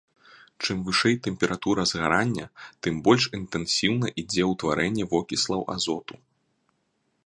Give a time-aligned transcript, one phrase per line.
[0.63, 2.45] Чым вышэй тэмпература згарання,
[2.87, 6.15] тым больш інтэнсіўна ідзе ўтварэнне вокіслаў азоту.